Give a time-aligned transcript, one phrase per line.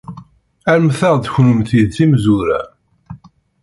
[0.73, 2.61] Rremt-aɣ-d kennemti d timezwura.